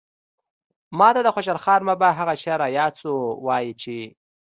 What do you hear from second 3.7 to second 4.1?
چې